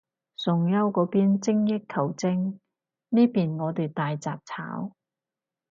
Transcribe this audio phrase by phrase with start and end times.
[0.35, 2.59] 崇優嗰邊精益求精，
[3.09, 4.95] 呢邊我哋大雜炒